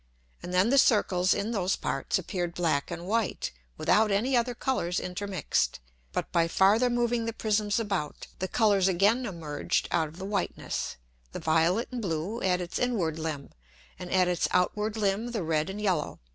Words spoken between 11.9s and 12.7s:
and blue at